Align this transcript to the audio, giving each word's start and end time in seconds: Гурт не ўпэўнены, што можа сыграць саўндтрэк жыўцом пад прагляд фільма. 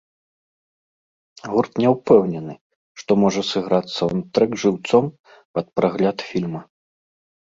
Гурт 1.51 1.73
не 1.83 1.89
ўпэўнены, 1.95 2.55
што 3.01 3.11
можа 3.23 3.43
сыграць 3.51 3.93
саўндтрэк 3.97 4.51
жыўцом 4.63 5.05
пад 5.59 5.65
прагляд 5.81 6.17
фільма. 6.31 6.61